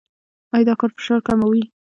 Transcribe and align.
ایا 0.55 0.65
دا 0.67 0.73
کار 0.79 0.89
فشار 0.97 1.19
کموي؟ 1.27 1.63